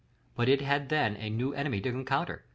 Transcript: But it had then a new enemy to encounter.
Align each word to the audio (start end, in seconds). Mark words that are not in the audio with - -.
But 0.35 0.49
it 0.49 0.61
had 0.61 0.89
then 0.89 1.15
a 1.17 1.29
new 1.29 1.53
enemy 1.53 1.79
to 1.81 1.89
encounter. 1.89 2.43